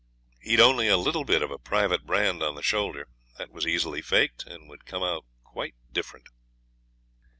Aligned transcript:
He 0.41 0.49
had 0.49 0.59
only 0.59 0.87
a 0.87 0.97
little 0.97 1.25
bit 1.25 1.43
of 1.43 1.51
a 1.51 1.59
private 1.59 2.05
brand 2.07 2.41
on 2.41 2.55
the 2.55 2.63
shoulder. 2.63 3.07
That 3.37 3.51
was 3.51 3.67
easily 3.67 4.01
faked, 4.01 4.47
and 4.47 4.67
would 4.67 4.83
come 4.83 5.03
out 5.03 5.25
quite 5.43 5.75
different. 5.91 6.25